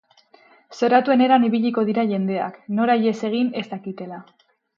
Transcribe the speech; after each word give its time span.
Zoratuen 0.77 1.21
eran 1.25 1.45
ibiliko 1.49 1.83
dira 1.89 2.07
jendeak, 2.13 2.57
nora 2.81 2.97
ihes 3.03 3.15
egin 3.31 3.53
ez 3.63 3.65
dakitela. 3.77 4.21